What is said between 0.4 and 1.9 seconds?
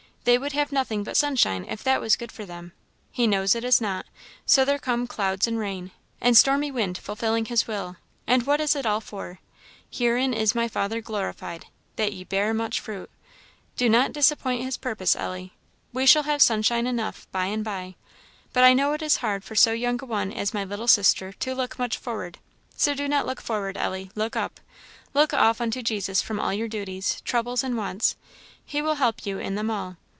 have nothing but sunshine if